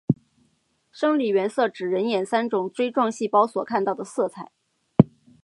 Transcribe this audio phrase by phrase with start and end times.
[0.91, 4.51] 生理原色指人眼三种锥状细胞所看到的色彩。